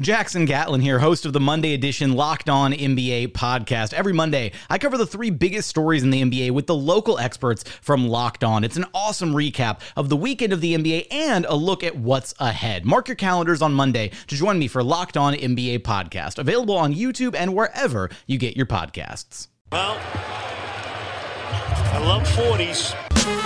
[0.00, 3.92] Jackson Gatlin here, host of the Monday edition Locked On NBA podcast.
[3.92, 7.64] Every Monday, I cover the three biggest stories in the NBA with the local experts
[7.82, 8.64] from Locked On.
[8.64, 12.32] It's an awesome recap of the weekend of the NBA and a look at what's
[12.38, 12.86] ahead.
[12.86, 16.94] Mark your calendars on Monday to join me for Locked On NBA podcast, available on
[16.94, 19.48] YouTube and wherever you get your podcasts.
[19.70, 20.00] Well,
[21.92, 23.39] I love 40s.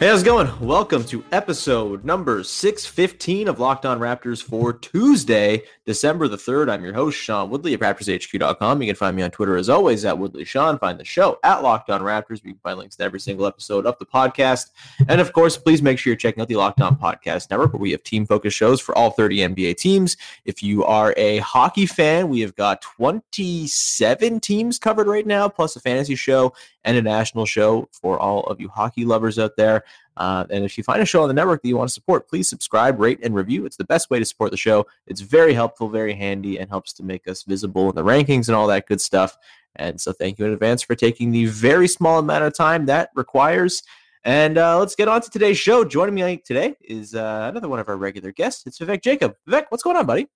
[0.00, 0.48] Hey, how's it going?
[0.66, 6.70] Welcome to episode number 615 of Locked On Raptors for Tuesday, December the 3rd.
[6.70, 8.80] I'm your host, Sean Woodley at RaptorsHQ.com.
[8.80, 10.78] You can find me on Twitter as always at Woodley Sean.
[10.78, 12.44] Find the show at Locked On Raptors.
[12.44, 14.70] You can find links to every single episode of the podcast.
[15.08, 17.80] And of course, please make sure you're checking out the Locked On Podcast Network where
[17.80, 20.16] we have team focused shows for all 30 NBA teams.
[20.44, 25.74] If you are a hockey fan, we have got 27 teams covered right now, plus
[25.74, 26.54] a fantasy show
[26.84, 29.82] and a national show for all of you hockey lovers out there.
[30.20, 32.28] Uh, and if you find a show on the network that you want to support,
[32.28, 33.64] please subscribe, rate, and review.
[33.64, 34.86] It's the best way to support the show.
[35.06, 38.54] It's very helpful, very handy, and helps to make us visible in the rankings and
[38.54, 39.38] all that good stuff.
[39.76, 43.08] And so thank you in advance for taking the very small amount of time that
[43.14, 43.82] requires.
[44.22, 45.84] And uh, let's get on to today's show.
[45.86, 48.66] Joining me today is uh, another one of our regular guests.
[48.66, 49.36] It's Vivek Jacob.
[49.48, 50.28] Vivek, what's going on, buddy?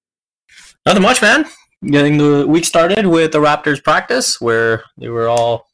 [0.87, 1.45] Nothing much, man.
[1.84, 5.66] Getting the week started with the Raptors practice where they were all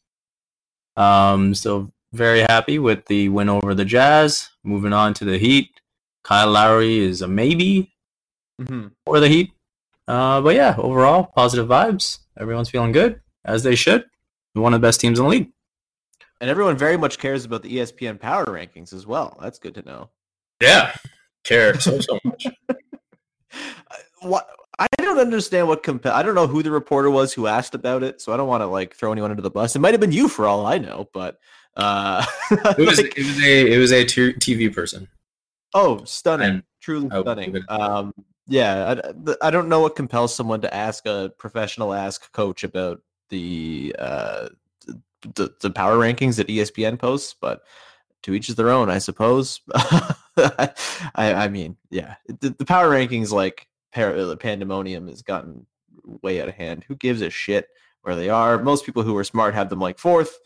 [0.96, 4.50] um, so very happy with the win over the Jazz.
[4.64, 5.80] Moving on to the Heat.
[6.24, 7.92] Kyle Lowry is a maybe
[8.60, 8.88] mm-hmm.
[9.06, 9.52] for the Heat.
[10.08, 12.18] Uh, but yeah, overall, positive vibes.
[12.38, 14.04] Everyone's feeling good, as they should.
[14.54, 15.52] One of the best teams in the league.
[16.40, 19.38] And everyone very much cares about the ESPN power rankings as well.
[19.40, 20.10] That's good to know.
[20.60, 20.92] Yeah,
[21.44, 22.46] care so, so much.
[24.20, 24.48] what
[24.78, 26.14] I don't understand what compel.
[26.14, 28.62] I don't know who the reporter was who asked about it, so I don't want
[28.62, 29.76] to like throw anyone under the bus.
[29.76, 31.38] It might have been you for all I know, but
[31.80, 35.08] uh, it was like, it was a it was a TV person.
[35.74, 36.48] Oh, stunning!
[36.48, 37.56] And, Truly oh, stunning.
[37.68, 38.14] Um,
[38.48, 43.00] yeah, I, I don't know what compels someone to ask a professional ask coach about
[43.28, 44.48] the uh
[45.34, 47.62] the, the power rankings that ESPN posts, but
[48.22, 49.60] to each their own, I suppose.
[49.74, 50.72] I,
[51.16, 55.66] I mean, yeah, the, the power rankings like par- pandemonium has gotten
[56.22, 56.84] way out of hand.
[56.88, 57.68] Who gives a shit
[58.02, 58.62] where they are?
[58.62, 60.38] Most people who are smart have them like fourth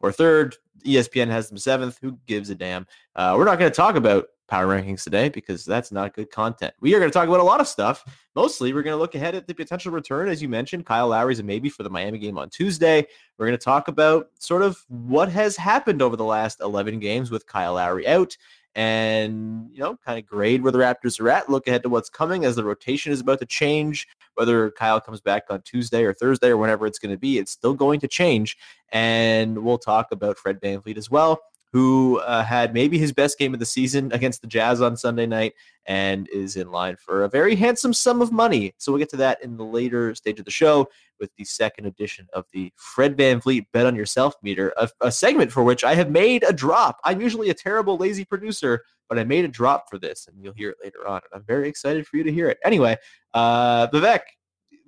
[0.00, 0.56] or third.
[0.84, 1.98] ESPN has them seventh.
[2.02, 2.86] Who gives a damn?
[3.16, 6.74] Uh, we're not going to talk about power rankings today because that's not good content.
[6.80, 8.04] We are going to talk about a lot of stuff.
[8.34, 10.84] Mostly, we're going to look ahead at the potential return, as you mentioned.
[10.84, 13.06] Kyle Lowry's a maybe for the Miami game on Tuesday.
[13.38, 17.30] We're going to talk about sort of what has happened over the last 11 games
[17.30, 18.36] with Kyle Lowry out
[18.74, 21.48] and you know kind of grade where the Raptors are at.
[21.50, 24.08] Look ahead to what's coming as the rotation is about to change.
[24.34, 27.52] Whether Kyle comes back on Tuesday or Thursday or whenever it's going to be, it's
[27.52, 28.56] still going to change.
[28.90, 31.40] And we'll talk about Fred VanVleet as well
[31.72, 35.24] who uh, had maybe his best game of the season against the Jazz on Sunday
[35.26, 35.54] night
[35.86, 38.74] and is in line for a very handsome sum of money.
[38.76, 40.88] So we'll get to that in the later stage of the show
[41.22, 45.52] with the second edition of the Fred VanVleet Bet on Yourself meter, a, a segment
[45.52, 46.98] for which I have made a drop.
[47.04, 50.52] I'm usually a terrible, lazy producer, but I made a drop for this, and you'll
[50.52, 51.20] hear it later on.
[51.24, 52.58] And I'm very excited for you to hear it.
[52.64, 52.98] Anyway,
[53.32, 54.20] uh, Vivek,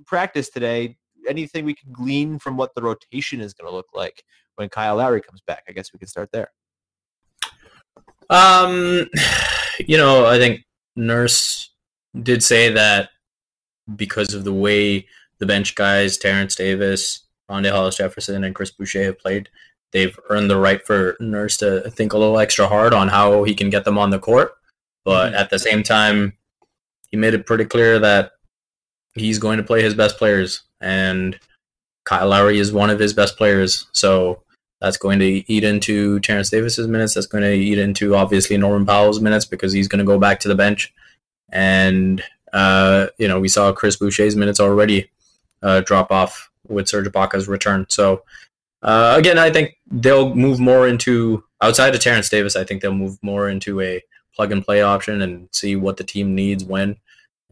[0.05, 0.99] practice today.
[1.29, 4.25] Anything we can glean from what the rotation is going to look like
[4.57, 5.63] when Kyle Lowry comes back?
[5.69, 6.51] I guess we can start there.
[8.29, 9.09] Um,
[9.87, 10.65] you know, I think
[10.97, 11.71] Nurse
[12.21, 13.11] did say that
[13.97, 15.07] because of the way
[15.39, 19.49] the bench guys, Terrence Davis, Rondae Hollis Jefferson, and Chris Boucher have played,
[19.93, 23.55] they've earned the right for Nurse to think a little extra hard on how he
[23.55, 24.55] can get them on the court.
[25.05, 25.37] But mm-hmm.
[25.37, 26.35] at the same time,
[27.11, 28.33] he made it pretty clear that
[29.15, 31.39] he's going to play his best players, and
[32.05, 33.87] Kyle Lowry is one of his best players.
[33.93, 34.43] So
[34.81, 37.15] that's going to eat into Terrence Davis's minutes.
[37.15, 40.41] That's going to eat into obviously Norman Powell's minutes because he's going to go back
[40.41, 40.93] to the bench.
[41.51, 42.23] And
[42.53, 45.11] uh, you know, we saw Chris Boucher's minutes already
[45.63, 47.87] uh, drop off with Serge Ibaka's return.
[47.89, 48.23] So
[48.83, 52.55] uh, again, I think they'll move more into outside of Terrence Davis.
[52.55, 54.03] I think they'll move more into a
[54.37, 56.97] plug and play option and see what the team needs when,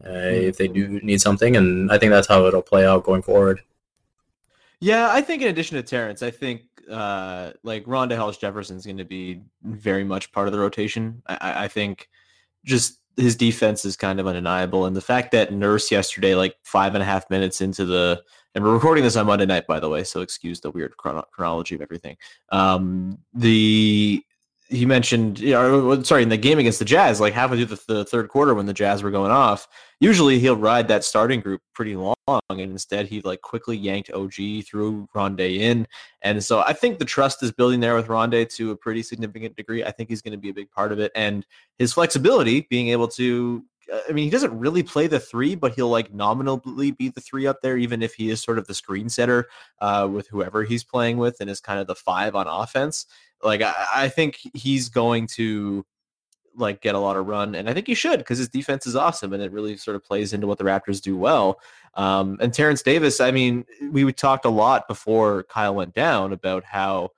[0.05, 1.55] uh, if they do need something.
[1.55, 3.61] And I think that's how it'll play out going forward.
[4.79, 8.85] Yeah, I think in addition to Terrence, I think uh, like Rondae Hollis Jefferson is
[8.85, 11.23] going to be very much part of the rotation.
[11.25, 12.09] I, I think
[12.65, 16.95] just his defense is kind of undeniable, and the fact that Nurse yesterday, like five
[16.95, 18.23] and a half minutes into the
[18.55, 21.27] and we're recording this on Monday night, by the way, so excuse the weird chrono-
[21.31, 22.17] chronology of everything.
[22.49, 24.23] Um, the
[24.73, 27.93] he mentioned, you know, sorry, in the game against the Jazz, like halfway through the,
[27.93, 29.67] the, third quarter when the Jazz were going off,
[29.99, 34.33] usually he'll ride that starting group pretty long, and instead he like quickly yanked OG,
[34.65, 35.87] threw Rondé in,
[36.23, 39.55] and so I think the trust is building there with Rondé to a pretty significant
[39.55, 39.83] degree.
[39.83, 41.45] I think he's going to be a big part of it, and
[41.77, 43.63] his flexibility, being able to
[44.09, 47.47] I mean, he doesn't really play the three, but he'll like nominally be the three
[47.47, 49.49] up there, even if he is sort of the screen setter
[49.81, 53.05] uh, with whoever he's playing with and is kind of the five on offense.
[53.43, 55.85] Like, I, I think he's going to
[56.55, 58.95] like get a lot of run, and I think he should because his defense is
[58.95, 61.59] awesome, and it really sort of plays into what the Raptors do well.
[61.95, 66.63] Um, and Terrence Davis, I mean, we talked a lot before Kyle went down about
[66.63, 67.11] how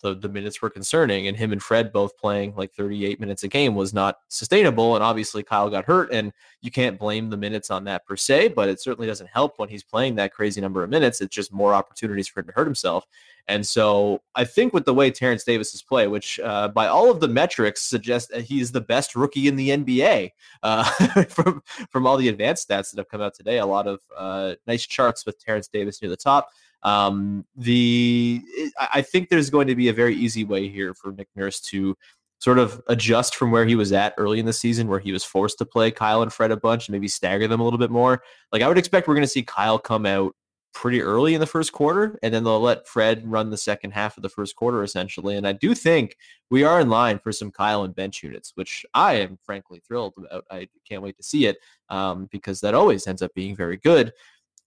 [0.00, 3.48] the, the minutes were concerning and him and Fred both playing like 38 minutes a
[3.48, 4.94] game was not sustainable.
[4.94, 8.48] And obviously Kyle got hurt and you can't blame the minutes on that per se,
[8.48, 11.20] but it certainly doesn't help when he's playing that crazy number of minutes.
[11.20, 13.06] It's just more opportunities for him to hurt himself.
[13.48, 17.10] And so I think with the way Terrence Davis is play, which uh, by all
[17.10, 20.30] of the metrics suggests that he's the best rookie in the NBA
[20.62, 20.84] uh,
[21.28, 24.54] from, from all the advanced stats that have come out today, a lot of uh,
[24.66, 26.50] nice charts with Terrence Davis near the top.
[26.82, 28.42] Um, the
[28.78, 31.96] I think there's going to be a very easy way here for Nick Nurse to
[32.38, 35.22] sort of adjust from where he was at early in the season, where he was
[35.22, 37.90] forced to play Kyle and Fred a bunch and maybe stagger them a little bit
[37.90, 38.22] more.
[38.50, 40.34] Like I would expect we're going to see Kyle come out
[40.72, 44.16] pretty early in the first quarter, and then they'll let Fred run the second half
[44.16, 45.36] of the first quarter essentially.
[45.36, 46.16] And I do think
[46.50, 50.14] we are in line for some Kyle and bench units, which I am frankly thrilled
[50.16, 50.44] about.
[50.50, 54.12] I can't wait to see it um, because that always ends up being very good.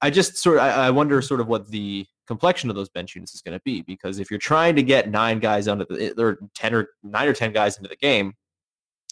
[0.03, 3.33] I just sort of I, wonder sort of what the complexion of those bench units
[3.33, 6.39] is going to be because if you're trying to get nine guys under the or
[6.53, 8.33] ten or nine or ten guys into the game,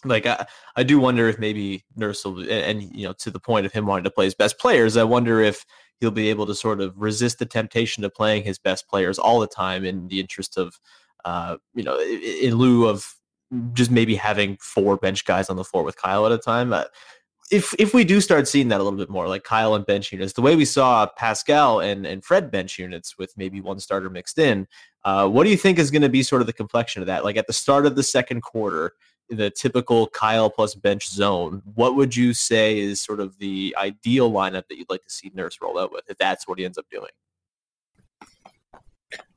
[0.04, 0.44] like I,
[0.76, 3.72] I do wonder if maybe Nurse will and, and you know to the point of
[3.72, 5.64] him wanting to play his best players, I wonder if
[5.98, 9.40] he'll be able to sort of resist the temptation of playing his best players all
[9.40, 10.78] the time in the interest of
[11.24, 13.14] uh, you know in lieu of
[13.72, 16.74] just maybe having four bench guys on the floor with Kyle at a time.
[17.50, 20.12] If if we do start seeing that a little bit more, like Kyle and bench
[20.12, 24.08] units, the way we saw Pascal and and Fred bench units with maybe one starter
[24.08, 24.66] mixed in,
[25.04, 27.24] uh, what do you think is going to be sort of the complexion of that?
[27.24, 28.92] Like at the start of the second quarter,
[29.28, 34.30] the typical Kyle plus bench zone, what would you say is sort of the ideal
[34.30, 36.78] lineup that you'd like to see Nurse roll out with if that's what he ends
[36.78, 37.10] up doing?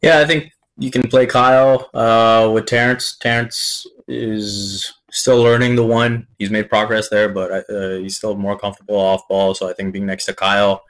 [0.01, 3.17] Yeah, I think you can play Kyle uh, with Terrence.
[3.17, 6.27] Terrence is still learning the one.
[6.37, 9.55] He's made progress there, but uh, he's still more comfortable off ball.
[9.55, 10.83] So I think being next to Kyle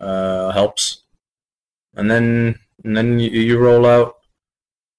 [0.00, 1.02] uh, helps.
[1.96, 4.16] And then and then you, you roll out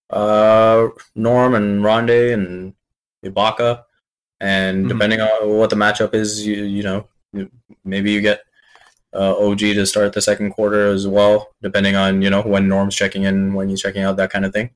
[0.10, 2.74] uh, Norm and Rondé and
[3.26, 3.84] Ibaka,
[4.40, 4.90] and mm-hmm.
[4.90, 7.08] depending on what the matchup is, you you know
[7.84, 8.42] maybe you get
[9.14, 12.96] uh, OG to start the second quarter as well, depending on you know when Norm's
[12.96, 14.70] checking in, when he's checking out, that kind of thing.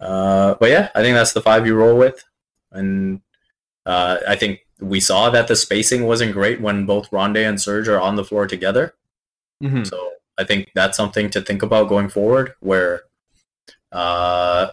[0.00, 2.24] Uh, but yeah, I think that's the five you roll with,
[2.74, 3.20] and
[3.86, 7.88] uh, I think we saw that the spacing wasn't great when both Ronde and Serge
[7.88, 8.94] are on the floor together.
[9.62, 9.84] Mm-hmm.
[9.84, 12.54] So I think that's something to think about going forward.
[12.60, 13.02] Where
[13.92, 14.68] uh,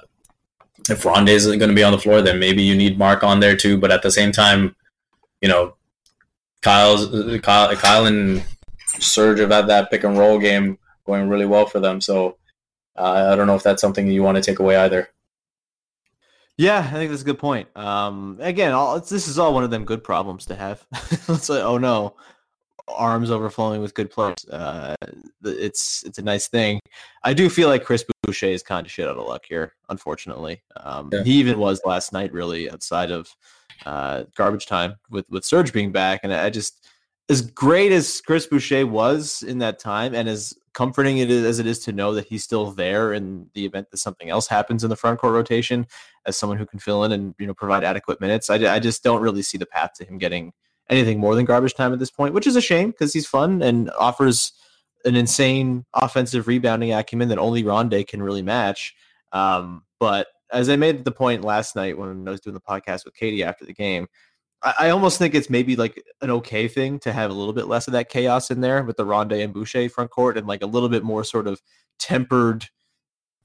[0.90, 3.40] if Ronde isn't going to be on the floor, then maybe you need Mark on
[3.40, 3.78] there too.
[3.78, 4.76] But at the same time,
[5.42, 5.76] you know,
[6.62, 8.44] Kyle's Kyle, Kyle and
[9.00, 12.02] Serge have had that pick and roll game going really well for them.
[12.02, 12.38] So
[12.96, 15.10] uh, I don't know if that's something you want to take away either.
[16.62, 17.76] Yeah, I think that's a good point.
[17.76, 20.86] Um, again, all, this is all one of them good problems to have.
[20.94, 22.16] it's like, oh no,
[22.88, 24.46] arms overflowing with good players.
[24.46, 24.96] Uh,
[25.44, 26.80] it's it's a nice thing.
[27.24, 30.62] I do feel like Chris Boucher is kind of shit out of luck here, unfortunately.
[30.78, 31.24] Um, yeah.
[31.24, 33.36] He even was last night, really, outside of
[33.88, 36.88] uh, garbage time with with Serge being back, and I just
[37.28, 41.60] as great as Chris Boucher was in that time, and as comforting it is as
[41.60, 44.84] it is to know that he's still there in the event that something else happens
[44.84, 45.86] in the front court rotation
[46.26, 48.50] as someone who can fill in and you know provide adequate minutes.
[48.50, 50.54] I, I just don't really see the path to him getting
[50.90, 53.62] anything more than garbage time at this point, which is a shame because he's fun
[53.62, 54.54] and offers
[55.06, 58.96] an insane offensive rebounding acumen that only Rondé can really match.
[59.32, 63.06] Um, but as I made the point last night when I was doing the podcast
[63.06, 64.08] with Katie after the game,
[64.64, 67.88] I, almost think it's maybe like an okay thing to have a little bit less
[67.88, 70.68] of that chaos in there with the Rondé and Boucher front court and like a
[70.68, 71.62] little bit more sort of
[71.98, 72.70] tempered,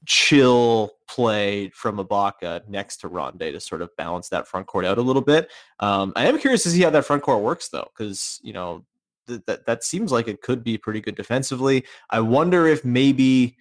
[0.05, 4.99] chill play from Ibaka next to Rondé to sort of balance that front court out
[4.99, 5.49] a little bit.
[5.79, 8.85] Um, I am curious to see how that front court works though, because you know
[9.27, 11.83] th- that that seems like it could be pretty good defensively.
[12.11, 13.57] I wonder if maybe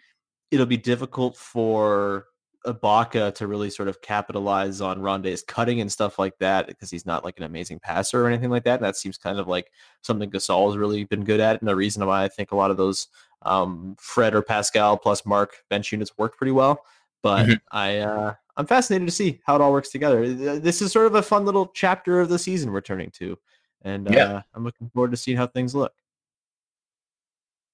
[0.50, 2.26] it'll be difficult for
[2.66, 7.06] Ibaka to really sort of capitalize on Rondé's cutting and stuff like that because he's
[7.06, 8.80] not like an amazing passer or anything like that.
[8.80, 9.70] And that seems kind of like
[10.02, 12.70] something Gasol has really been good at, and the reason why I think a lot
[12.70, 13.08] of those
[13.42, 16.84] um, Fred or Pascal plus Mark bench units worked pretty well.
[17.22, 17.54] But mm-hmm.
[17.72, 20.32] I uh, I'm fascinated to see how it all works together.
[20.58, 23.38] This is sort of a fun little chapter of the season we're turning to,
[23.82, 24.24] and yeah.
[24.24, 25.92] uh, I'm looking forward to seeing how things look.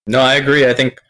[0.07, 0.67] No, I agree.
[0.67, 1.01] I think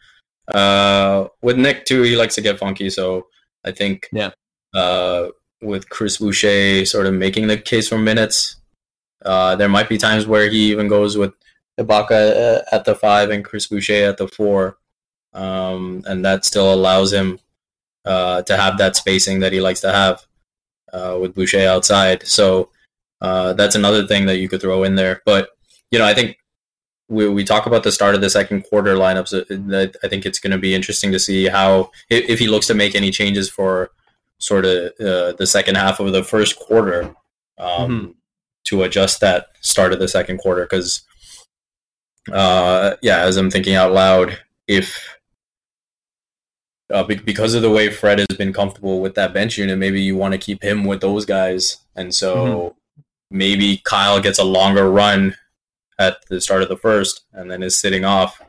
[0.49, 3.27] uh, with Nick too, he likes to get funky, so
[3.65, 4.31] I think yeah.
[4.73, 5.29] Uh,
[5.61, 8.57] with Chris Boucher sort of making the case for minutes,
[9.23, 11.33] uh, there might be times where he even goes with
[11.79, 14.77] Ibaka uh, at the five and Chris Boucher at the four,
[15.33, 17.39] um, and that still allows him
[18.05, 20.25] uh, to have that spacing that he likes to have
[20.91, 22.27] uh, with Boucher outside.
[22.27, 22.69] So
[23.21, 25.21] uh, that's another thing that you could throw in there.
[25.25, 25.49] But
[25.91, 26.37] you know, I think
[27.09, 29.33] we, we talk about the start of the second quarter lineups.
[29.33, 32.73] Uh, I think it's going to be interesting to see how if he looks to
[32.73, 33.91] make any changes for
[34.39, 37.15] sort of uh, the second half of the first quarter
[37.57, 38.11] um, mm-hmm.
[38.65, 40.63] to adjust that start of the second quarter.
[40.63, 41.03] Because
[42.31, 45.17] uh, yeah, as I'm thinking out loud, if
[46.89, 50.15] uh, because of the way Fred has been comfortable with that bench unit, maybe you
[50.15, 53.01] want to keep him with those guys, and so mm-hmm.
[53.29, 55.35] maybe Kyle gets a longer run
[55.99, 58.41] at the start of the first, and then is sitting off.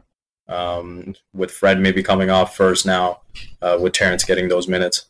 [0.46, 3.22] Um, with Fred maybe coming off first now,
[3.62, 5.06] uh, with Terrence getting those minutes.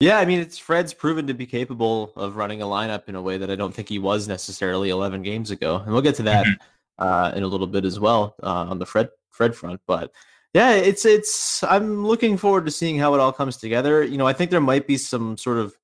[0.00, 3.22] Yeah, I mean, it's Fred's proven to be capable of running a lineup in a
[3.22, 6.22] way that I don't think he was necessarily 11 games ago, and we'll get to
[6.24, 7.02] that mm-hmm.
[7.02, 9.80] uh, in a little bit as well uh, on the Fred Fred front.
[9.86, 10.12] But
[10.52, 11.62] yeah, it's it's.
[11.64, 14.02] I'm looking forward to seeing how it all comes together.
[14.02, 15.76] You know, I think there might be some sort of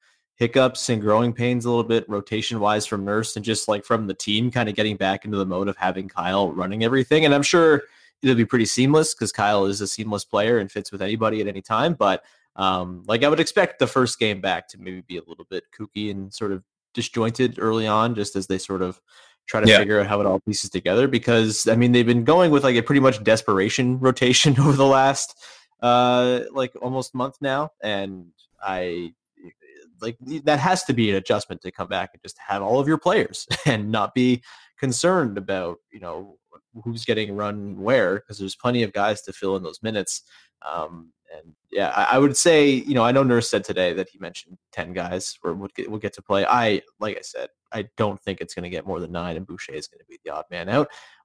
[0.42, 4.08] hiccups and growing pains a little bit rotation wise from Nurse and just like from
[4.08, 7.24] the team kind of getting back into the mode of having Kyle running everything.
[7.24, 7.82] And I'm sure
[8.22, 11.46] it'll be pretty seamless because Kyle is a seamless player and fits with anybody at
[11.46, 11.94] any time.
[11.94, 12.24] But
[12.56, 15.62] um, like I would expect the first game back to maybe be a little bit
[15.78, 19.00] kooky and sort of disjointed early on, just as they sort of
[19.46, 19.78] try to yeah.
[19.78, 21.06] figure out how it all pieces together.
[21.06, 24.86] Because I mean, they've been going with like a pretty much desperation rotation over the
[24.86, 25.38] last
[25.82, 29.14] uh like almost month now, and I
[30.02, 32.88] like that has to be an adjustment to come back and just have all of
[32.88, 34.42] your players and not be
[34.78, 36.36] concerned about you know
[36.82, 40.22] who's getting run where because there's plenty of guys to fill in those minutes.
[40.68, 44.08] Um, and yeah, I, I, would say you know I know Nurse said today that
[44.08, 46.44] he mentioned ten guys would get, would get to play.
[46.44, 49.46] I like I said I don't think it's going to get more than nine, and
[49.46, 50.88] Boucher is going to be the odd man out.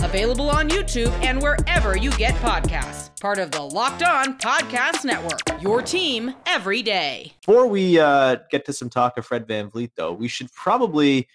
[0.00, 3.20] Available on YouTube and wherever you get podcasts.
[3.20, 5.40] Part of the Locked On Podcast Network.
[5.60, 7.32] Your team every day.
[7.44, 11.28] Before we uh, get to some talk of Fred VanVleet, though, we should probably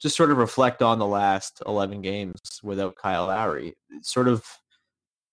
[0.00, 3.74] just sort of reflect on the last 11 games without Kyle Lowry.
[3.90, 4.46] It's sort of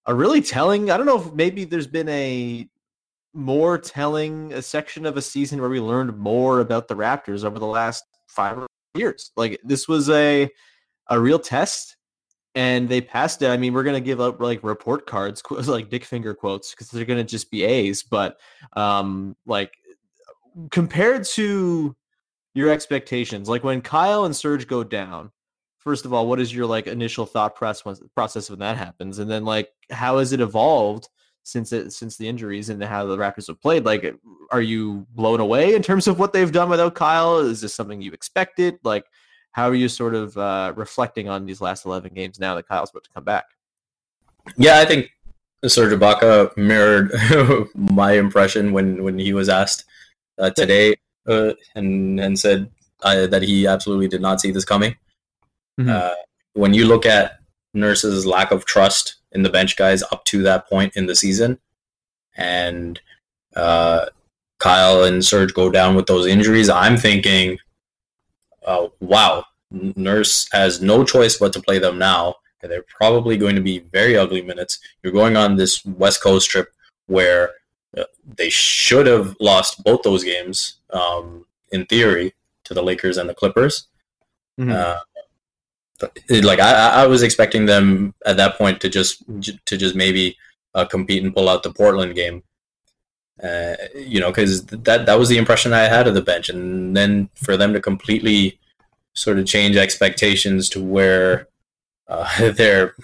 [0.06, 2.68] a really telling, I don't know if maybe there's been a
[3.34, 7.60] more telling a section of a season where we learned more about the Raptors over
[7.60, 9.32] the last five years.
[9.36, 10.50] Like this was a
[11.10, 11.98] a real test
[12.56, 13.50] and they passed it.
[13.50, 17.06] I mean, we're gonna give up like report cards, like dick finger quotes, because they're
[17.06, 18.04] gonna just be A's.
[18.04, 18.40] But
[18.74, 19.74] um, like
[20.72, 21.96] compared to
[22.54, 25.32] your expectations, like when Kyle and Serge go down,
[25.80, 29.30] first of all, what is your like initial thought process process when that happens, and
[29.30, 31.10] then like how has it evolved
[31.44, 33.84] since it since the injuries and how the Raptors have played?
[33.84, 34.16] Like,
[34.52, 37.40] are you blown away in terms of what they've done without Kyle?
[37.40, 38.78] Is this something you expected?
[38.84, 39.06] Like
[39.54, 42.92] how are you sort of uh, reflecting on these last 11 games now that Kyle's
[42.92, 43.46] about to come back?
[44.58, 45.10] Yeah, I think
[45.66, 47.12] Serge Ibaka mirrored
[47.76, 49.86] my impression when, when he was asked
[50.38, 50.96] uh, today.
[51.28, 52.70] uh, and and said
[53.04, 54.96] uh, that he absolutely did not see this coming.
[55.80, 55.90] Mhm.
[55.90, 56.16] Uh,
[56.54, 57.40] when you look at
[57.74, 61.60] Nurse's lack of trust in the bench guys up to that point in the season,
[62.36, 63.00] and
[63.56, 64.08] uh,
[64.60, 67.58] Kyle and Serge go down with those injuries, I'm thinking,
[68.66, 72.36] uh, wow, Nurse has no choice but to play them now.
[72.62, 74.80] And they're probably going to be very ugly minutes.
[75.02, 76.70] You're going on this West Coast trip
[77.08, 77.52] where
[77.98, 78.04] uh,
[78.38, 83.34] they should have lost both those games, um, in theory, to the Lakers and the
[83.34, 83.88] Clippers.
[84.60, 84.72] Mhm.
[84.72, 85.00] Uh,
[86.30, 89.24] like I, I was expecting them at that point to just
[89.66, 90.38] to just maybe
[90.76, 92.44] uh, compete and pull out the Portland game.
[93.42, 96.96] Uh, you know, because that that was the impression I had of the bench, and
[96.96, 98.60] then for them to completely
[99.16, 101.48] sort of change expectations to where
[102.08, 102.96] uh, they're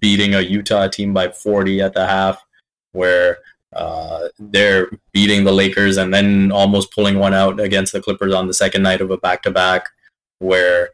[0.00, 2.42] beating a Utah team by 40 at the half,
[2.92, 3.38] where
[3.72, 8.46] uh, they're beating the Lakers and then almost pulling one out against the Clippers on
[8.46, 9.88] the second night of a back-to-back,
[10.38, 10.90] where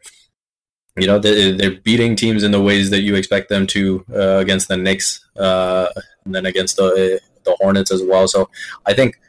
[0.97, 4.37] you know they- they're beating teams in the ways that you expect them to uh,
[4.37, 5.87] against the Knicks uh,
[6.25, 8.27] and then against the the Hornets as well.
[8.27, 8.49] So
[8.85, 9.19] I think,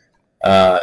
[0.43, 0.81] uh,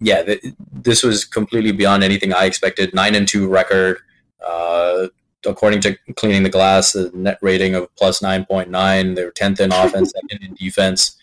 [0.00, 0.42] yeah, th-
[0.72, 2.94] this was completely beyond anything I expected.
[2.94, 3.98] Nine and two record.
[4.46, 5.08] Uh,
[5.46, 9.14] according to Cleaning the Glass, the net rating of plus nine point nine.
[9.14, 11.16] They were tenth in offense, second in defense.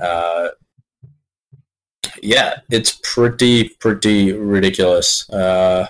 [0.00, 0.48] Uh,
[2.22, 5.28] yeah, it's pretty pretty ridiculous.
[5.30, 5.88] Uh,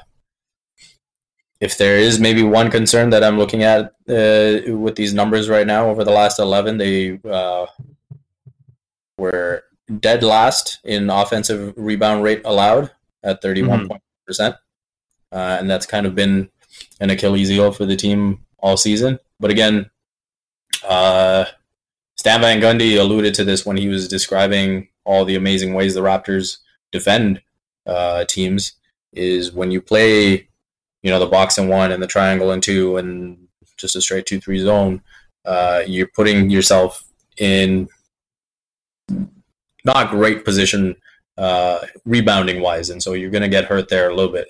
[1.60, 5.66] if there is maybe one concern that I'm looking at uh, with these numbers right
[5.66, 7.66] now over the last 11, they uh,
[9.20, 9.64] were
[9.98, 12.90] dead last in offensive rebound rate allowed
[13.22, 14.00] at 31.0%.
[14.26, 14.56] percent
[15.32, 16.50] Uh, and that's kind of been
[17.00, 19.18] an Achilles heel for the team all season.
[19.38, 19.90] But again,
[20.88, 21.44] uh,
[22.16, 26.00] Stan Van Gundy alluded to this when he was describing all the amazing ways the
[26.00, 26.58] Raptors
[26.92, 27.40] defend
[27.86, 28.74] uh, teams.
[29.12, 30.48] Is when you play,
[31.02, 34.26] you know, the box and one and the triangle and two and just a straight
[34.26, 35.02] two three zone,
[35.44, 37.02] uh, you're putting yourself
[37.38, 37.88] in
[39.84, 40.97] not great position
[41.38, 44.49] uh, rebounding wise, and so you're going to get hurt there a little bit.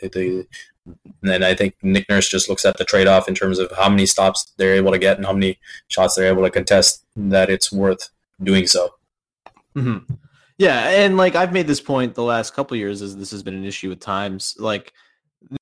[1.23, 3.88] And I think Nick Nurse just looks at the trade off in terms of how
[3.88, 7.05] many stops they're able to get and how many shots they're able to contest.
[7.16, 8.11] That it's worth
[8.43, 8.95] doing so.
[9.75, 9.99] hmm
[10.59, 13.55] Yeah, and like I've made this point the last couple years, as this has been
[13.55, 14.57] an issue at times.
[14.59, 14.93] Like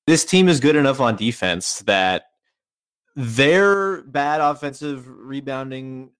[0.07, 2.31] this team is good enough on defense that
[3.15, 6.11] their bad offensive rebounding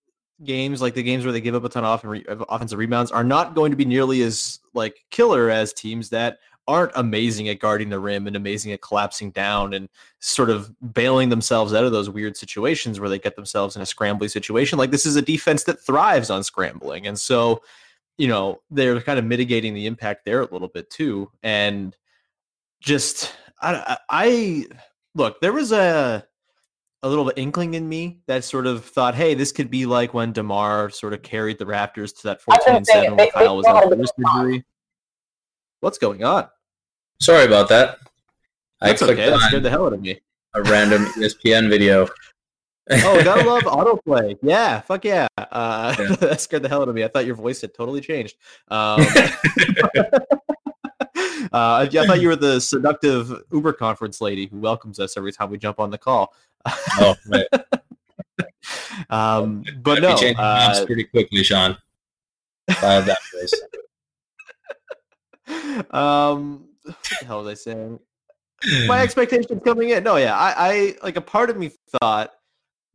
[0.44, 3.56] games, like the games where they give up a ton of offensive rebounds, are not
[3.56, 8.00] going to be nearly as like killer as teams that aren't amazing at guarding the
[8.00, 12.38] rim and amazing at collapsing down and sort of bailing themselves out of those weird
[12.38, 14.78] situations where they get themselves in a scrambly situation.
[14.78, 17.64] Like this is a defense that thrives on scrambling, and so
[18.20, 21.96] you know they're kind of mitigating the impact there a little bit too and
[22.82, 24.68] just I I-
[25.16, 26.26] look there was a
[27.02, 30.14] a little bit inkling in me that sort of thought hey this could be like
[30.14, 33.66] when demar sort of carried the raptors to that 14 and 7 when kyle was
[33.66, 34.66] out with wrist injury
[35.82, 36.48] what's going on?
[37.22, 38.00] Sorry about that.
[38.80, 39.30] that's I clicked okay.
[39.30, 40.20] That scared the hell out of me.
[40.54, 42.08] a random ESPN video.
[42.92, 44.38] oh gotta love autoplay.
[44.42, 45.28] Yeah fuck yeah.
[45.38, 46.16] Uh Yeah.
[46.20, 47.04] that scared the hell out of me.
[47.04, 48.36] I thought your voice had totally changed.
[48.70, 49.06] Um
[51.52, 55.50] Uh, I thought you were the seductive Uber conference lady who welcomes us every time
[55.50, 56.34] we jump on the call.
[56.66, 57.48] Oh, right.
[59.10, 61.78] Um, but no, uh, pretty quickly, Sean.
[62.68, 63.54] Have that voice.
[65.92, 68.00] um, what the hell was I saying?
[68.88, 70.04] My expectations coming in.
[70.04, 72.32] No, yeah, I, I like a part of me thought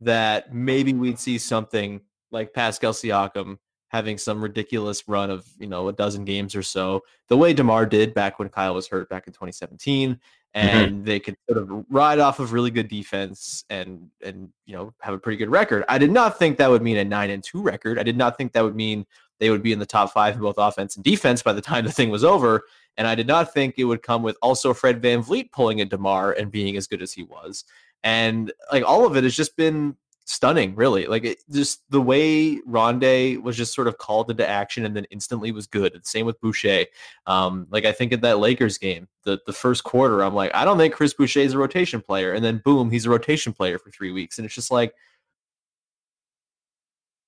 [0.01, 2.01] that maybe we'd see something
[2.31, 3.57] like Pascal Siakam
[3.89, 7.85] having some ridiculous run of you know a dozen games or so, the way Demar
[7.85, 10.19] did back when Kyle was hurt back in 2017,
[10.55, 10.77] Mm-hmm.
[10.77, 14.93] and they could sort of ride off of really good defense and and you know
[15.01, 15.83] have a pretty good record.
[15.89, 17.99] I did not think that would mean a nine and two record.
[17.99, 19.05] I did not think that would mean
[19.41, 21.83] they would be in the top five in both offense and defense by the time
[21.83, 22.63] the thing was over.
[22.95, 26.31] And I did not think it would come with also Fred VanVleet pulling a DeMar
[26.31, 27.65] and being as good as he was.
[28.05, 31.05] And like all of it has just been stunning, really.
[31.05, 35.05] Like it, just the way Rondé was just sort of called into action and then
[35.11, 35.93] instantly was good.
[35.93, 36.85] And same with Boucher.
[37.27, 40.65] Um, like I think in that Lakers game, the, the first quarter, I'm like, I
[40.65, 42.33] don't think Chris Boucher is a rotation player.
[42.33, 44.37] And then boom, he's a rotation player for three weeks.
[44.37, 44.93] And it's just like,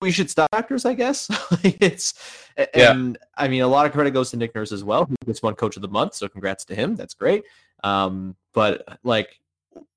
[0.02, 1.30] we should stop actors, I guess.
[1.64, 2.14] Like, it's
[2.76, 2.92] Yeah.
[2.92, 5.42] and I mean a lot of credit goes to Nick Nurse as well, who gets
[5.42, 6.16] one coach of the month.
[6.16, 6.96] So congrats to him.
[6.96, 7.44] That's great.
[7.84, 9.40] Um, but like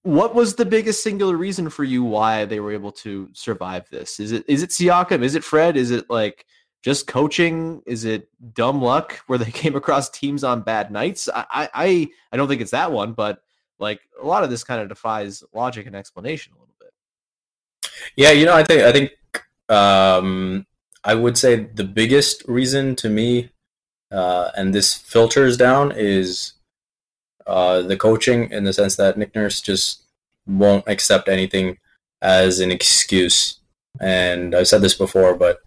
[0.03, 4.21] what was the biggest singular reason for you why they were able to survive this?
[4.21, 5.23] Is it is it Siakam?
[5.23, 5.77] Is it Fred?
[5.77, 6.47] Is it like
[6.83, 7.83] just coaching?
[7.87, 11.29] Is it dumb luck where they came across teams on bad nights?
[11.35, 13.43] I I I don't think it's that one, but
[13.79, 16.93] like a lot of this kind of defies logic and explanation a little bit.
[18.16, 19.11] Yeah, you know, I think I think
[19.71, 20.66] um,
[21.05, 23.51] I would say the biggest reason to me,
[24.11, 26.53] uh, and this filters down, is
[27.46, 30.03] uh, the coaching in the sense that Nick Nurse just
[30.46, 31.79] won't accept anything
[32.22, 33.59] as an excuse.
[34.00, 35.59] And I've said this before, but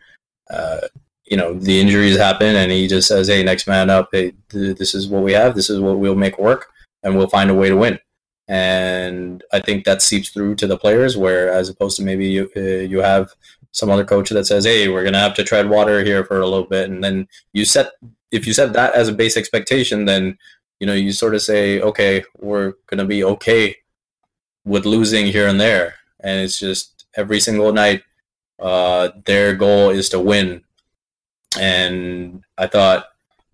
[0.50, 0.82] uh,
[1.26, 4.10] you know the injuries happen, and he just says, "Hey, next man up.
[4.12, 5.56] Hey, th- this is what we have.
[5.56, 6.72] This is what we'll make work,
[7.04, 8.00] and we'll find a way to win."
[8.48, 12.50] And I think that seeps through to the players, where as opposed to maybe you
[12.56, 13.30] uh, you have
[13.72, 16.48] some other coach that says, "Hey, we're gonna have to tread water here for a
[16.48, 17.92] little bit," and then you set
[18.32, 20.38] if you set that as a base expectation, then
[20.84, 23.78] you know you sort of say, "Okay, we're gonna be okay
[24.66, 28.04] with losing here and there," and it's just every single night
[28.60, 30.62] uh, their goal is to win.
[31.58, 33.06] And I thought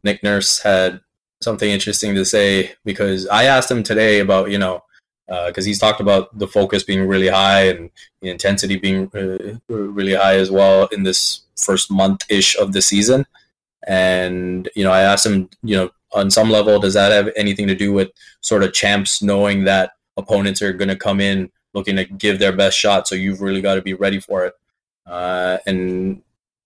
[0.03, 1.01] Nick Nurse had
[1.39, 4.83] something interesting to say because I asked him today about, you know,
[5.27, 9.59] because uh, he's talked about the focus being really high and the intensity being uh,
[9.69, 13.27] really high as well in this first month ish of the season.
[13.85, 17.67] And, you know, I asked him, you know, on some level, does that have anything
[17.67, 18.09] to do with
[18.41, 22.55] sort of champs knowing that opponents are going to come in looking to give their
[22.55, 23.07] best shot?
[23.07, 24.53] So you've really got to be ready for it.
[25.05, 26.21] Uh, and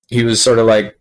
[0.07, 0.99] he was sort of like,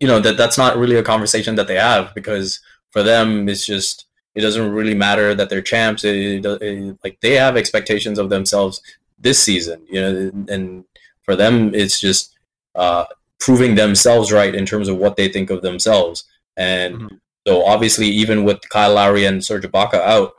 [0.00, 3.66] you know, that that's not really a conversation that they have because for them it's
[3.66, 6.04] just it doesn't really matter that they're champs.
[6.04, 8.82] It, it, it, like they have expectations of themselves
[9.18, 10.84] this season, you know, and
[11.22, 12.36] for them it's just
[12.74, 13.06] uh,
[13.40, 16.24] proving themselves right in terms of what they think of themselves.
[16.56, 17.16] And mm-hmm.
[17.46, 20.34] So obviously, even with Kyle Lowry and Serge Ibaka out,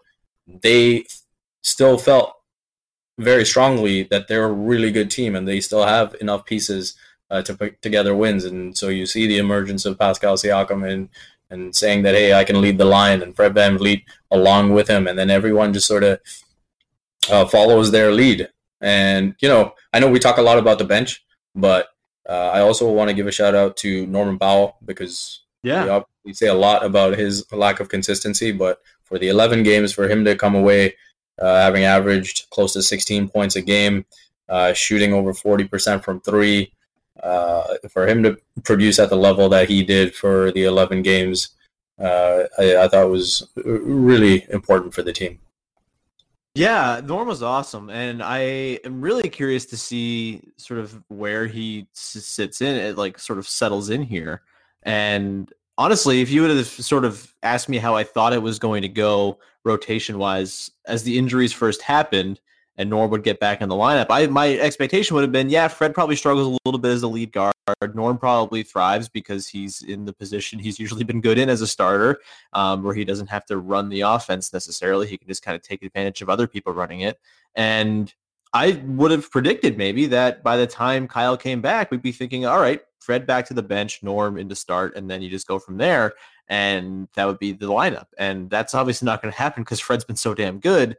[0.46, 1.06] they
[1.62, 2.34] still felt
[3.18, 6.96] very strongly that they're a really good team and they still have enough pieces
[7.32, 8.44] uh, to put together wins.
[8.44, 11.10] And so you see the emergence of Pascal Siakam and
[11.50, 15.08] and saying that hey, I can lead the line, and Fred VanVleet along with him,
[15.08, 16.20] and then everyone just sort of
[17.32, 18.50] uh, follows their lead.
[18.82, 21.88] And you know, I know we talk a lot about the bench, but
[22.28, 26.34] uh, I also want to give a shout out to Norman Powell because yeah, we
[26.34, 30.26] say a lot about his lack of consistency, but for the 11 games for him
[30.26, 30.94] to come away
[31.40, 34.06] uh, having averaged close to 16 points a game,
[34.50, 36.74] uh, shooting over 40% from three.
[37.22, 41.50] Uh, for him to produce at the level that he did for the 11 games,
[42.00, 45.40] uh, I, I, thought was really important for the team.
[46.54, 48.40] Yeah, Norm was awesome, and I
[48.84, 52.76] am really curious to see sort of where he sits in.
[52.76, 54.44] It like sort of settles in here,
[54.88, 58.58] and honestly, if you would have sort of asked me how I thought it was
[58.58, 62.40] going to go rotation wise as the injuries first happened
[62.78, 65.68] and Norm would get back in the lineup, I my expectation would have been, yeah,
[65.68, 67.54] Fred probably struggles a little bit as the lead guard.
[67.94, 71.68] Norm probably thrives because he's in the position he's usually been good in as a
[71.68, 72.22] starter,
[72.54, 75.06] um, where he doesn't have to run the offense necessarily.
[75.06, 77.20] He can just kind of take advantage of other people running it.
[77.56, 78.14] And
[78.54, 82.46] I would have predicted maybe that by the time Kyle came back, we'd be thinking,
[82.46, 85.60] all right, Fred back to the bench, Norm into start, and then you just go
[85.60, 86.14] from there.
[86.50, 88.08] And that would be the lineup.
[88.18, 90.98] And that's obviously not going to happen because Fred's been so damn good.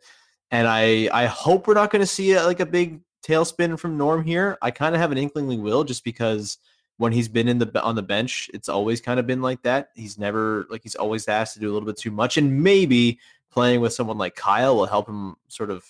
[0.50, 3.98] And I I hope we're not going to see a, like a big tailspin from
[3.98, 4.58] Norm here.
[4.62, 6.58] I kind of have an inkling we will, just because
[6.98, 9.90] when he's been in the on the bench, it's always kind of been like that.
[9.94, 13.18] He's never like he's always asked to do a little bit too much, and maybe
[13.50, 15.84] playing with someone like Kyle will help him sort of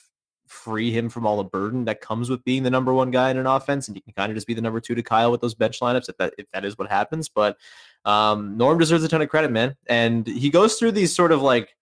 [0.49, 3.37] free him from all the burden that comes with being the number one guy in
[3.37, 5.41] an offense, and he can kind of just be the number two to Kyle with
[5.41, 7.29] those bench lineups if that if that is what happens.
[7.29, 7.57] But
[8.05, 11.43] um, Norm deserves a ton of credit, man, and he goes through these sort of
[11.43, 11.77] like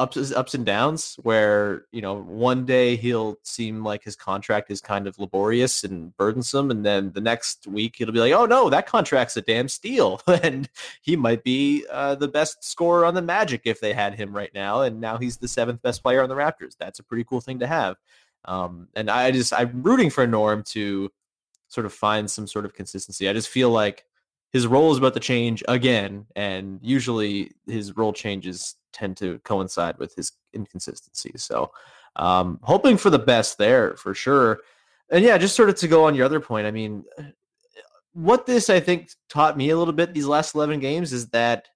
[0.00, 4.80] ups ups and downs where you know one day he'll seem like his contract is
[4.80, 8.70] kind of laborious and burdensome and then the next week he'll be like oh no
[8.70, 10.20] that contract's a damn steal.
[10.42, 10.70] And
[11.02, 14.52] he might be uh, the best scorer on the magic if they had him right
[14.54, 16.76] now and now he's the seventh best player on the raptors.
[16.78, 17.96] That's a pretty cool thing to have.
[18.46, 21.10] Um, and i just i'm rooting for norm to
[21.68, 23.28] sort of find some sort of consistency.
[23.28, 24.04] I just feel like
[24.52, 29.96] his role is about to change again and usually his role changes tend to coincide
[29.98, 31.42] with his inconsistencies.
[31.42, 31.70] So,
[32.16, 34.60] um, hoping for the best there for sure.
[35.10, 37.04] And yeah, just sort of to go on your other point, I mean,
[38.12, 41.68] what this I think taught me a little bit these last 11 games is that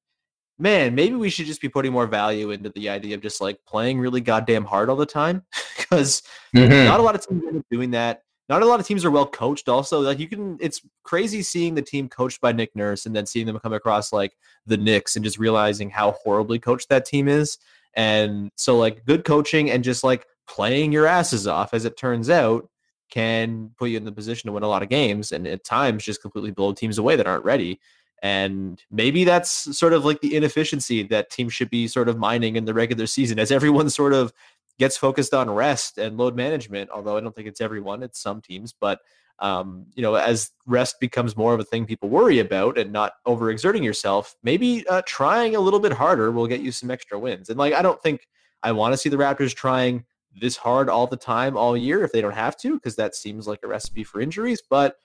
[0.58, 3.58] man, maybe we should just be putting more value into the idea of just like
[3.66, 5.42] playing really goddamn hard all the time
[5.76, 6.22] because
[6.54, 6.86] mm-hmm.
[6.86, 9.26] not a lot of teams are doing that not a lot of teams are well
[9.26, 13.14] coached also like you can it's crazy seeing the team coached by nick nurse and
[13.14, 17.06] then seeing them come across like the knicks and just realizing how horribly coached that
[17.06, 17.58] team is
[17.94, 22.28] and so like good coaching and just like playing your asses off as it turns
[22.28, 22.68] out
[23.10, 26.04] can put you in the position to win a lot of games and at times
[26.04, 27.78] just completely blow teams away that aren't ready.
[28.22, 32.56] And maybe that's sort of like the inefficiency that teams should be sort of mining
[32.56, 34.32] in the regular season as everyone sort of
[34.78, 36.90] gets focused on rest and load management.
[36.90, 38.72] Although I don't think it's everyone, it's some teams.
[38.72, 39.00] But,
[39.38, 43.14] um, you know, as rest becomes more of a thing people worry about and not
[43.26, 47.48] overexerting yourself, maybe uh, trying a little bit harder will get you some extra wins.
[47.48, 48.26] And like, I don't think
[48.62, 50.04] I want to see the Raptors trying
[50.40, 53.46] this hard all the time, all year if they don't have to, because that seems
[53.46, 54.60] like a recipe for injuries.
[54.68, 54.96] But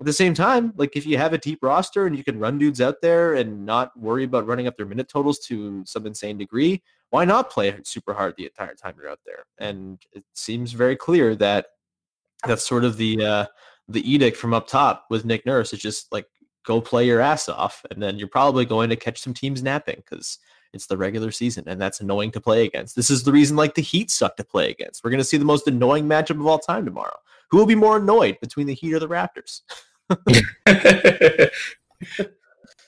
[0.00, 2.58] at the same time, like if you have a deep roster and you can run
[2.58, 6.36] dudes out there and not worry about running up their minute totals to some insane
[6.36, 9.44] degree, why not play super hard the entire time you're out there?
[9.58, 11.66] And it seems very clear that
[12.46, 13.46] that's sort of the uh,
[13.88, 16.26] the edict from up top with Nick Nurse is just like
[16.64, 19.96] go play your ass off, and then you're probably going to catch some teams napping
[19.96, 20.38] because
[20.72, 22.96] it's the regular season, and that's annoying to play against.
[22.96, 25.02] This is the reason like the Heat suck to play against.
[25.02, 27.16] We're going to see the most annoying matchup of all time tomorrow.
[27.50, 29.62] Who will be more annoyed between the Heat or the Raptors?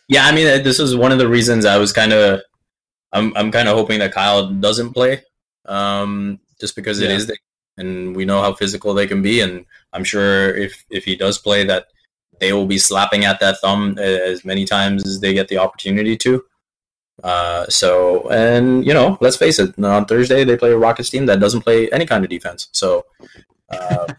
[0.09, 2.40] yeah, I mean, uh, this is one of the reasons I was kind of,
[3.12, 5.23] I'm, I'm kind of hoping that Kyle doesn't play,
[5.66, 7.09] um, just because yeah.
[7.09, 7.37] it is, the,
[7.77, 11.38] and we know how physical they can be, and I'm sure if if he does
[11.38, 11.87] play, that
[12.40, 16.16] they will be slapping at that thumb as many times as they get the opportunity
[16.18, 16.44] to.
[17.23, 21.27] Uh, so, and you know, let's face it, on Thursday they play a Rockets team
[21.27, 22.68] that doesn't play any kind of defense.
[22.73, 23.07] So,
[23.71, 24.07] uh,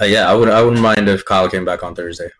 [0.00, 2.30] uh, yeah, I would I wouldn't mind if Kyle came back on Thursday.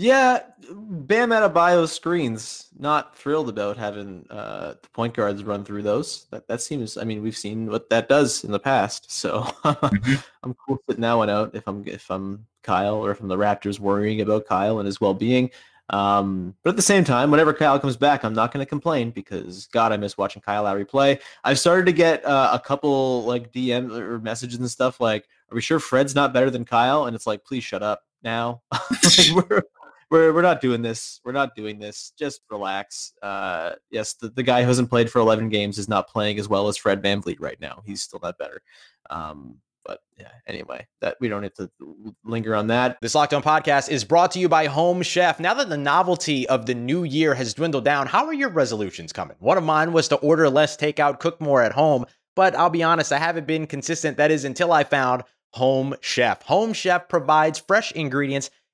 [0.00, 2.68] Yeah, Bam Adebayo screens.
[2.78, 6.24] Not thrilled about having uh, the point guards run through those.
[6.30, 6.96] That that seems.
[6.96, 9.12] I mean, we've seen what that does in the past.
[9.12, 10.14] So mm-hmm.
[10.42, 13.36] I'm cool sitting that one out if I'm if I'm Kyle or if I'm the
[13.36, 15.50] Raptors worrying about Kyle and his well being.
[15.90, 19.10] Um, but at the same time, whenever Kyle comes back, I'm not going to complain
[19.10, 21.18] because God, I miss watching Kyle Lowry play.
[21.44, 25.54] I've started to get uh, a couple like DM or messages and stuff like, "Are
[25.56, 28.62] we sure Fred's not better than Kyle?" And it's like, please shut up now.
[28.72, 29.62] like, we're,
[30.10, 31.20] we're we're not doing this.
[31.24, 32.12] We're not doing this.
[32.18, 33.12] Just relax.
[33.22, 36.48] Uh, yes, the, the guy who hasn't played for 11 games is not playing as
[36.48, 37.82] well as Fred VanVleet right now.
[37.86, 38.60] He's still not better.
[39.08, 41.70] Um, but yeah, anyway, that we don't have to
[42.24, 42.98] linger on that.
[43.00, 45.40] This Locked On podcast is brought to you by Home Chef.
[45.40, 49.12] Now that the novelty of the new year has dwindled down, how are your resolutions
[49.12, 49.36] coming?
[49.40, 52.04] One of mine was to order less takeout, cook more at home.
[52.36, 54.16] But I'll be honest, I haven't been consistent.
[54.16, 56.42] That is until I found Home Chef.
[56.42, 58.50] Home Chef provides fresh ingredients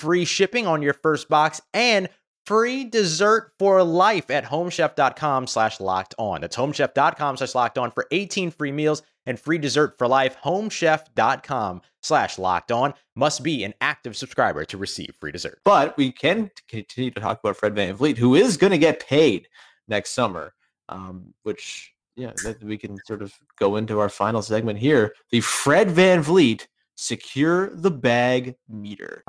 [0.00, 2.08] free shipping on your first box and
[2.46, 6.40] free dessert for life at homechef.com slash locked on.
[6.40, 10.36] That's homechef.com slash locked on for 18 free meals and free dessert for life.
[10.42, 15.60] Homechef.com slash locked on must be an active subscriber to receive free dessert.
[15.64, 19.06] But we can continue to talk about Fred Van VanVleet, who is going to get
[19.06, 19.46] paid
[19.86, 20.54] next summer,
[20.88, 22.32] um, which, yeah,
[22.62, 25.14] we can sort of go into our final segment here.
[25.30, 29.24] The Fred Van VanVleet Secure the Bag Meter.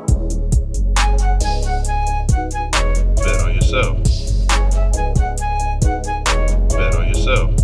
[3.72, 4.48] Yourself.
[6.70, 7.61] Bet on yourself.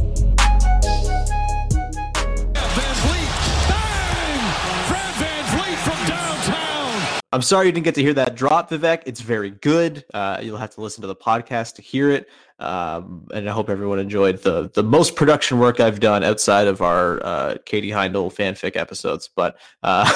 [7.37, 9.03] I'm sorry you didn't get to hear that drop, Vivek.
[9.05, 10.03] It's very good.
[10.11, 12.27] Uh, you'll have to listen to the podcast to hear it.
[12.57, 16.81] Um, and I hope everyone enjoyed the the most production work I've done outside of
[16.81, 19.29] our uh, Katie Heindl fanfic episodes.
[19.35, 20.11] But uh,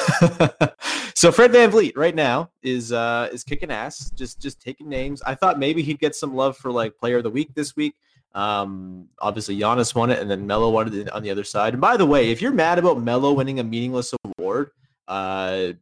[1.13, 5.21] so Fred Van VanVleet right now is uh, is kicking ass, just just taking names.
[5.21, 7.93] I thought maybe he'd get some love for like Player of the Week this week.
[8.33, 11.73] Um, obviously Giannis won it, and then Melo won it on the other side.
[11.73, 14.71] And by the way, if you're mad about Melo winning a meaningless award,
[15.07, 15.73] uh,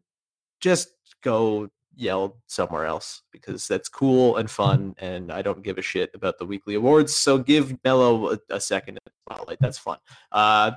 [0.60, 0.90] just
[1.22, 6.12] go yell somewhere else because that's cool and fun and I don't give a shit
[6.14, 7.14] about the weekly awards.
[7.14, 9.58] So give Melo a, a second spotlight.
[9.60, 9.98] That's fun.
[10.32, 10.72] Uh,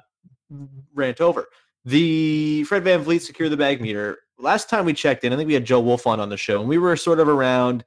[0.95, 1.49] rant over.
[1.85, 4.19] The Fred Van VanVleet secure the bag meter.
[4.39, 6.61] Last time we checked in, I think we had Joe Wolf on on the show
[6.61, 7.85] and we were sort of around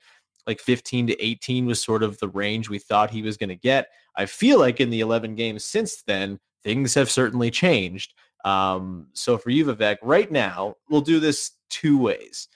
[0.47, 3.55] like 15 to 18 was sort of the range we thought he was going to
[3.55, 3.89] get.
[4.15, 8.13] I feel like in the 11 games since then, things have certainly changed.
[8.45, 12.47] Um, so for you, Vivek, right now, we'll do this two ways.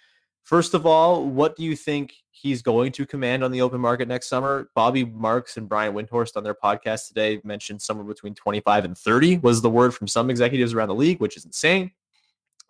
[0.43, 4.07] First of all, what do you think he's going to command on the open market
[4.07, 4.69] next summer?
[4.75, 9.39] Bobby Marks and Brian Windhorst on their podcast today mentioned somewhere between 25 and 30
[9.39, 11.91] was the word from some executives around the league, which is insane.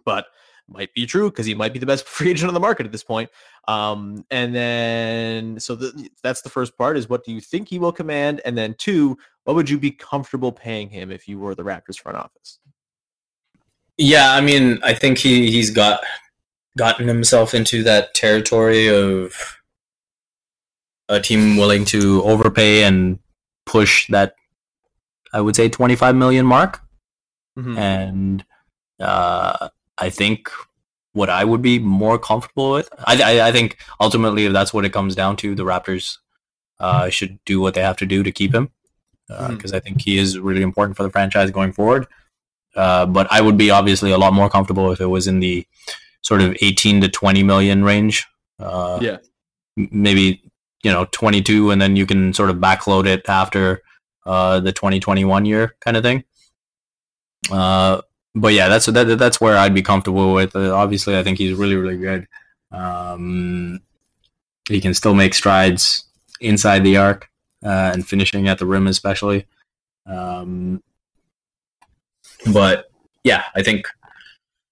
[0.06, 0.26] but
[0.72, 2.92] might be true because he might be the best free agent on the market at
[2.92, 3.30] this point.
[3.68, 7.80] Um, and then, so the, that's the first part is what do you think he
[7.80, 8.42] will command?
[8.46, 12.00] And then two, what would you be comfortable paying him if you were the Raptors
[12.00, 12.60] front office?
[14.00, 16.02] Yeah, I mean, I think he he's got
[16.78, 19.36] gotten himself into that territory of
[21.10, 23.20] a team willing to overpay and
[23.66, 24.36] push that
[25.34, 26.80] I would say 25 million mark.
[27.58, 27.78] Mm-hmm.
[27.78, 28.46] And
[29.02, 30.50] uh, I think
[31.12, 34.86] what I would be more comfortable with, I, I, I, think ultimately if that's what
[34.86, 36.20] it comes down to, the Raptors
[36.80, 38.72] uh, should do what they have to do to keep him
[39.28, 39.76] because uh, mm-hmm.
[39.76, 42.08] I think he is really important for the franchise going forward.
[42.76, 45.66] Uh, but I would be obviously a lot more comfortable if it was in the
[46.22, 48.28] sort of 18 to 20 million range.
[48.60, 49.18] Uh, yeah.
[49.76, 50.44] Maybe,
[50.84, 53.82] you know, 22 and then you can sort of backload it after
[54.26, 56.24] uh, the 2021 year kind of thing.
[57.52, 58.02] Uh,
[58.36, 60.56] but yeah, that's that, that's where I'd be comfortable with.
[60.56, 62.28] Uh, obviously, I think he's really really good.
[62.72, 63.80] Um,
[64.68, 66.06] he can still make strides
[66.40, 67.28] inside the arc
[67.66, 69.46] uh, and finishing at the rim, especially.
[70.06, 70.84] Um,
[72.54, 72.92] but
[73.24, 73.86] yeah, I think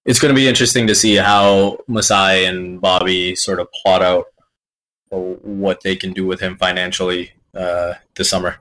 [0.05, 4.25] it's going to be interesting to see how Masai and Bobby sort of plot out
[5.09, 8.57] what they can do with him financially uh, this summer.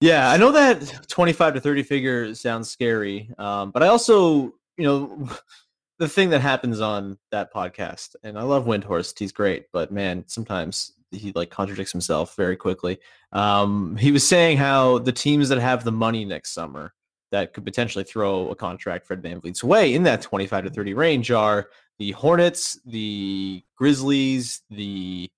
[0.00, 4.84] Yeah, I know that 25 to 30 figure sounds scary, um, but I also, you
[4.84, 5.28] know,
[5.98, 10.24] the thing that happens on that podcast, and I love Windhorst, he's great, but man,
[10.26, 12.98] sometimes he like contradicts himself very quickly.
[13.32, 16.94] Um, he was saying how the teams that have the money next summer
[17.30, 21.30] that could potentially throw a contract Fred VanVleet's way in that 25 to 30 range
[21.30, 25.30] are the Hornets, the Grizzlies, the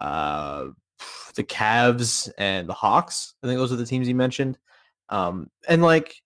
[0.00, 0.66] uh,
[1.34, 3.34] the Cavs and the Hawks.
[3.42, 4.58] I think those are the teams you mentioned.
[5.08, 6.20] Um, and like,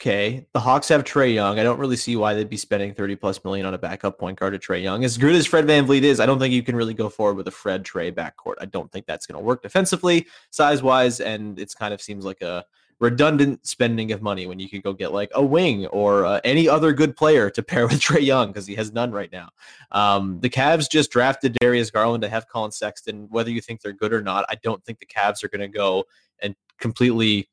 [0.00, 1.60] okay, the Hawks have Trae Young.
[1.60, 4.38] I don't really see why they'd be spending 30 plus million on a backup point
[4.38, 5.04] guard to Trae Young.
[5.04, 7.46] As good as Fred VanVleet is, I don't think you can really go forward with
[7.46, 8.54] a Fred Trae backcourt.
[8.60, 12.24] I don't think that's going to work defensively, size wise, and it's kind of seems
[12.24, 12.64] like a
[12.98, 16.68] redundant spending of money when you could go get like a wing or uh, any
[16.68, 19.48] other good player to pair with Trae Young because he has none right now.
[19.90, 23.26] Um, the Cavs just drafted Darius Garland to have Collin Sexton.
[23.30, 25.68] Whether you think they're good or not, I don't think the Cavs are going to
[25.68, 26.04] go
[26.40, 27.48] and completely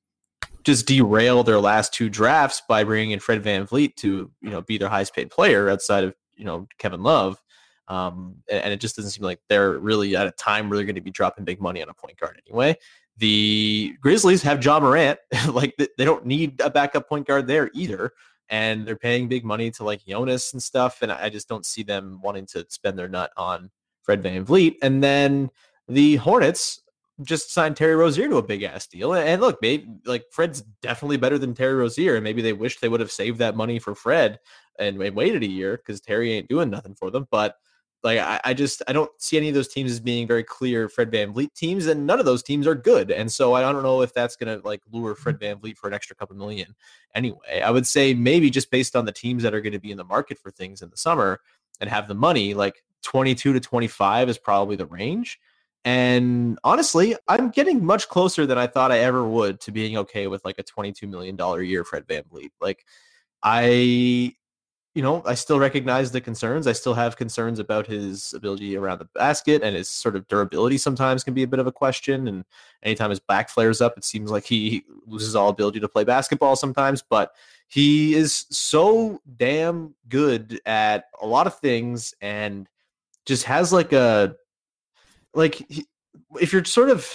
[0.63, 4.62] just derail their last two drafts by bringing in Fred Van VanVleet to you know
[4.62, 7.41] be their highest paid player outside of you know Kevin Love.
[7.88, 10.93] Um, and it just doesn't seem like they're really at a time where they're going
[10.93, 12.78] to be dropping big money on a point guard anyway.
[13.19, 15.19] The Grizzlies have Ja Morant.
[15.49, 18.13] like they don't need a backup point guard there either.
[18.49, 21.01] And they're paying big money to like Jonas and stuff.
[21.01, 23.69] And I just don't see them wanting to spend their nut on
[24.01, 24.77] Fred VanVleet.
[24.82, 25.51] And then
[25.88, 26.82] the Hornets
[27.21, 29.13] just signed Terry Rozier to a big ass deal.
[29.13, 32.15] And look, maybe like Fred's definitely better than Terry Rozier.
[32.15, 34.39] And maybe they wish they would have saved that money for Fred
[34.79, 37.27] and waited a year because Terry ain't doing nothing for them.
[37.29, 37.55] But
[38.04, 40.88] like I, I, just I don't see any of those teams as being very clear
[40.88, 43.12] Fred Van VanVleet teams, and none of those teams are good.
[43.12, 45.94] And so I don't know if that's gonna like lure Fred Van VanVleet for an
[45.94, 46.76] extra couple million.
[47.14, 49.98] Anyway, I would say maybe just based on the teams that are to be in
[49.98, 51.42] the market for things in the summer
[51.80, 55.40] and have the money, like 22 to 25 is probably the range.
[55.86, 60.28] And honestly, I'm getting much closer than I thought I ever would to being okay
[60.28, 62.52] with like a 22 million dollar year Fred Van VanVleet.
[62.60, 62.86] Like
[63.42, 64.36] I
[64.95, 66.65] you know, I still recognize the concerns.
[66.65, 70.80] I still have concerns about his ability around the basket and his sort of durability
[70.80, 72.28] sometimes can be a bit of a question.
[72.28, 72.43] And
[72.82, 76.56] anytime his back flares up, it seems like he loses all ability to play basketball
[76.56, 77.04] sometimes.
[77.08, 77.34] But
[77.67, 82.67] he is so damn good at a lot of things and
[83.28, 84.36] just has like a,
[85.36, 85.86] like, he,
[86.41, 87.08] if you're sort of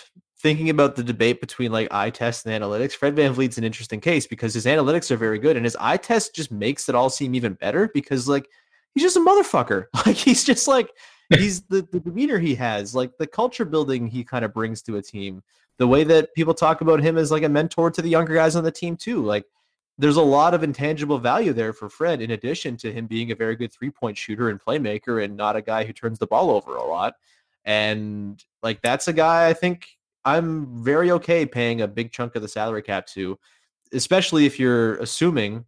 [0.44, 4.26] thinking about the debate between like eye test and analytics, Fred VanVleet's an interesting case
[4.26, 7.35] because his analytics are very good and his eye test just makes it all seem
[7.35, 8.46] even better because like
[8.92, 9.87] he's just a motherfucker.
[10.07, 10.90] Like he's just like
[11.30, 14.98] he's the, the demeanor he has, like the culture building he kind of brings to
[14.98, 15.42] a team.
[15.78, 18.54] The way that people talk about him as like a mentor to the younger guys
[18.54, 19.24] on the team too.
[19.24, 19.46] Like
[19.96, 23.35] there's a lot of intangible value there for Fred, in addition to him being a
[23.35, 26.50] very good three point shooter and playmaker and not a guy who turns the ball
[26.50, 27.14] over a lot.
[27.64, 29.87] And like that's a guy I think
[30.24, 33.38] I'm very okay paying a big chunk of the salary cap to,
[33.92, 35.64] especially if you're assuming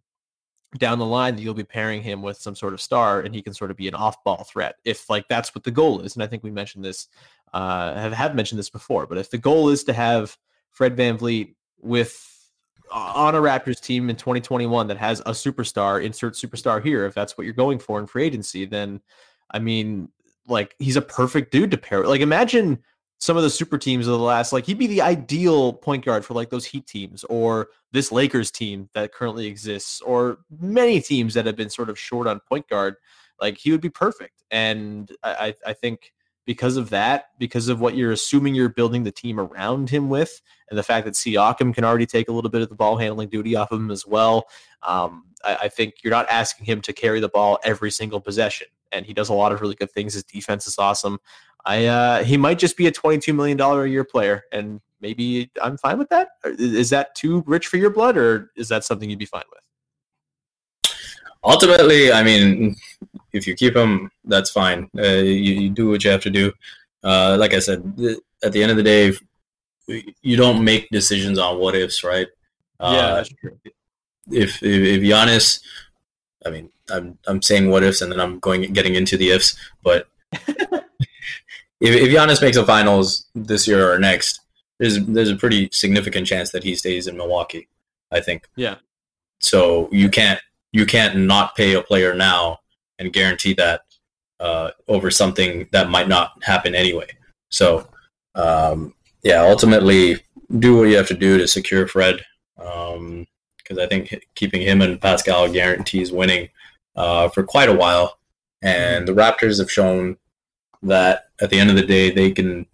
[0.77, 3.41] down the line that you'll be pairing him with some sort of star and he
[3.41, 6.15] can sort of be an off-ball threat if like that's what the goal is.
[6.15, 7.07] And i think we mentioned this
[7.53, 10.37] uh have, have mentioned this before but if the goal is to have
[10.71, 12.51] fred van vanvleet with
[12.93, 17.13] uh, on a raptors team in 2021 that has a superstar insert superstar here if
[17.13, 18.99] that's what you're going for in free agency then
[19.51, 20.09] i mean
[20.47, 22.77] like he's a perfect dude to pair like imagine
[23.19, 26.23] some of the super teams of the last like he'd be the ideal point guard
[26.23, 31.33] for like those heat teams or this lakers team that currently exists or many teams
[31.33, 32.95] that have been sort of short on point guard
[33.41, 34.43] like he would be perfect.
[34.51, 36.13] And i i think
[36.45, 40.41] because of that because of what you're assuming you're building the team around him with
[40.69, 43.29] and the fact that Siakam can already take a little bit of the ball handling
[43.29, 44.47] duty off of him as well
[44.83, 48.67] um, I, I think you're not asking him to carry the ball every single possession.
[48.91, 50.13] And he does a lot of really good things.
[50.13, 51.19] His defense is awesome
[51.67, 54.79] I uh, he might just be a twenty two million dollar a year player, and
[55.01, 56.29] maybe I'm fine with that.
[56.45, 60.93] Is that too rich for your blood, or is that something you'd be fine with?
[61.43, 62.75] Ultimately, I mean,
[63.33, 64.89] if you keep him, that's fine.
[64.97, 66.51] Uh, you, you, do what you have to do.
[67.03, 67.79] Uh, like I said,
[68.43, 69.11] at the end of the day,
[70.21, 72.27] you don't make decisions on what ifs, right?
[72.79, 73.59] Uh, yeah, that's true.
[74.31, 75.59] If, if if Giannis,
[76.45, 79.55] I mean, I'm I'm saying what ifs, and then I'm going getting into the ifs,
[79.83, 80.07] but
[81.79, 84.41] if, if Giannis makes a finals this year or next,
[84.79, 87.67] there's there's a pretty significant chance that he stays in Milwaukee.
[88.11, 88.47] I think.
[88.55, 88.75] Yeah.
[89.39, 90.39] So you can't
[90.71, 92.59] you can't not pay a player now
[92.99, 93.81] and guarantee that
[94.39, 97.07] uh, over something that might not happen anyway.
[97.49, 97.87] So
[98.35, 100.23] um, yeah, ultimately
[100.59, 102.23] do what you have to do to secure Fred
[102.55, 106.49] because um, I think keeping him and Pascal guarantees winning
[106.95, 108.17] uh, for quite a while.
[108.61, 110.17] And the Raptors have shown
[110.83, 112.65] that at the end of the day they can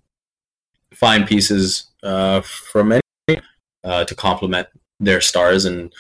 [0.94, 3.42] find pieces uh, from any
[3.84, 4.68] uh, to complement
[5.00, 5.94] their stars, and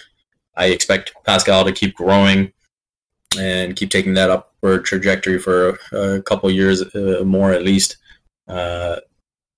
[0.56, 2.54] I expect Pascal to keep growing
[3.38, 7.98] and keep taking that upward trajectory for a, a couple years uh, more at least,
[8.48, 8.98] uh,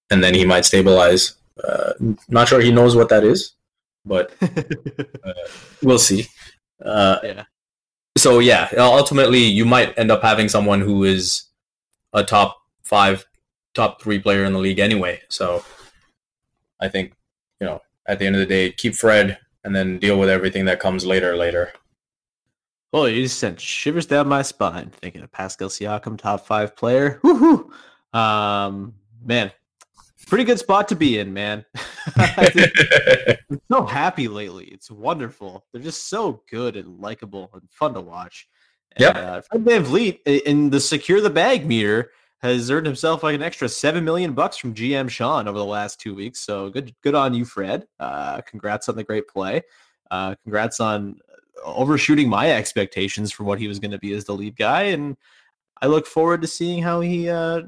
[0.09, 1.33] and then he might stabilize.
[1.63, 1.93] Uh,
[2.29, 3.53] not sure he knows what that is,
[4.05, 5.33] but uh,
[5.81, 6.27] we'll see.
[6.83, 7.43] yeah.
[8.17, 11.43] So yeah, ultimately you might end up having someone who is
[12.15, 13.25] a top five,
[13.75, 15.21] top three player in the league anyway.
[15.29, 15.63] So
[16.79, 17.13] I think,
[17.59, 20.65] you know, at the end of the day, keep Fred and then deal with everything
[20.65, 21.73] that comes later, later.
[22.91, 27.19] Well, you just sent shivers down my spine thinking of Pascal Siakam, top five player.
[27.23, 27.69] Woohoo!
[28.17, 28.93] Um,
[29.23, 29.51] man,
[30.27, 31.65] pretty good spot to be in, man.
[32.15, 34.65] I'm so happy lately.
[34.65, 35.65] It's wonderful.
[35.71, 38.47] They're just so good and likable and fun to watch.
[38.97, 39.09] Yeah.
[39.09, 43.67] Uh, Fred VanVleet in the secure the bag meter has earned himself like an extra
[43.67, 46.39] seven million bucks from GM Sean over the last two weeks.
[46.39, 47.87] So good, good on you, Fred.
[47.99, 49.63] Uh, congrats on the great play.
[50.11, 51.19] Uh, congrats on
[51.63, 55.17] overshooting my expectations for what he was going to be as the lead guy, and
[55.81, 57.63] I look forward to seeing how he uh,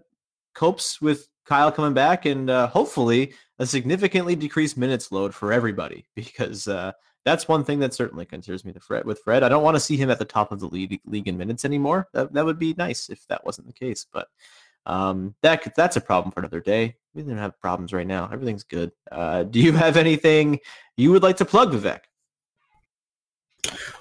[0.53, 6.05] copes with Kyle coming back and uh, hopefully a significantly decreased minutes load for everybody
[6.15, 6.91] because uh,
[7.27, 8.73] that's one thing that certainly concerns me.
[8.79, 11.01] Fred with Fred, I don't want to see him at the top of the league
[11.05, 12.07] league in minutes anymore.
[12.13, 14.29] That that would be nice if that wasn't the case, but
[14.85, 16.95] um, that that's a problem for another day.
[17.13, 18.29] We don't have problems right now.
[18.31, 18.93] Everything's good.
[19.11, 20.59] Uh, do you have anything
[20.95, 21.99] you would like to plug, Vivek?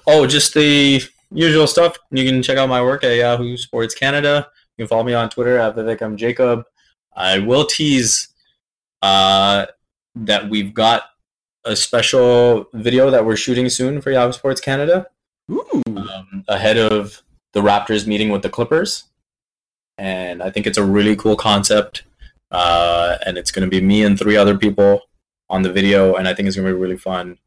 [0.07, 1.97] Oh, just the usual stuff.
[2.11, 4.47] You can check out my work at Yahoo Sports Canada.
[4.77, 6.15] You can follow me on Twitter at Vivek M.
[6.15, 6.63] Jacob.
[7.13, 8.29] I will tease
[9.01, 9.65] uh,
[10.15, 11.03] that we've got
[11.67, 15.07] a special video that we're shooting soon for Yahoo Sports Canada.
[15.49, 17.21] Um, ahead of
[17.53, 19.05] the Raptors meeting with the Clippers
[19.97, 22.03] and I think it's a really cool concept.
[22.51, 25.01] Uh, and it's going to be me and three other people
[25.49, 27.37] on the video, and I think it's going to be really fun.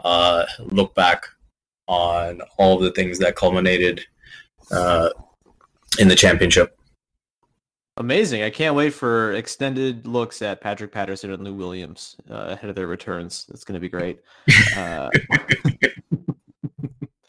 [0.00, 1.26] Uh, look back
[1.86, 4.04] on all the things that culminated
[4.70, 5.10] uh,
[5.98, 6.76] in the championship.
[8.00, 8.42] Amazing!
[8.44, 12.74] I can't wait for extended looks at Patrick Patterson and Lou Williams uh, ahead of
[12.74, 13.44] their returns.
[13.52, 14.20] It's going to be great.
[14.74, 15.10] Uh,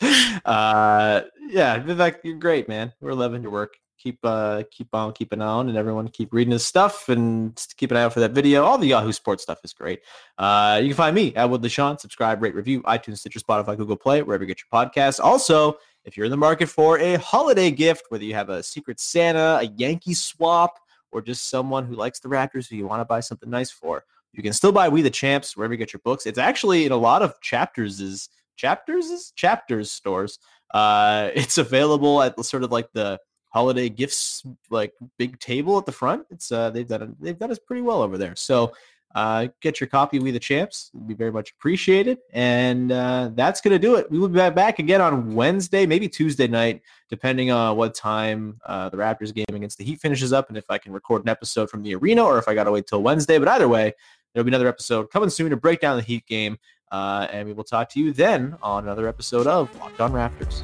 [0.45, 2.93] uh, yeah, Vivek, you're great, man.
[3.01, 6.65] We're loving your work keep uh, keep on keeping on and everyone keep reading his
[6.65, 8.63] stuff and keep an eye out for that video.
[8.63, 10.01] All the Yahoo Sports stuff is great.
[10.37, 11.97] Uh, you can find me at Woodley Sean.
[11.97, 15.19] Subscribe, rate, review, iTunes, Stitcher, Spotify, Google Play, wherever you get your podcasts.
[15.19, 18.99] Also, if you're in the market for a holiday gift, whether you have a Secret
[18.99, 20.79] Santa, a Yankee swap,
[21.11, 24.03] or just someone who likes the Raptors who you want to buy something nice for,
[24.33, 26.25] you can still buy We the Champs wherever you get your books.
[26.25, 30.39] It's actually in a lot of chapters is chapters is chapters stores.
[30.73, 35.91] Uh, it's available at sort of like the holiday gifts like big table at the
[35.91, 36.25] front.
[36.29, 38.35] It's uh, they've done they've done us pretty well over there.
[38.35, 38.73] So
[39.15, 40.91] uh, get your copy of We the Champs.
[40.93, 42.19] It'd be very much appreciated.
[42.33, 44.09] And uh, that's going to do it.
[44.09, 48.89] We will be back again on Wednesday, maybe Tuesday night, depending on what time uh,
[48.89, 51.69] the Raptors game against the Heat finishes up and if I can record an episode
[51.69, 53.37] from the arena or if I got to wait till Wednesday.
[53.37, 53.93] But either way,
[54.33, 56.57] there'll be another episode coming soon to break down the Heat game.
[56.91, 60.63] Uh, and we will talk to you then on another episode of Locked On Raptors.